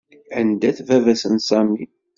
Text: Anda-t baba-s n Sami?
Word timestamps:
Anda-t 0.39 0.77
baba-s 0.87 1.23
n 1.33 1.35
Sami? 1.47 1.85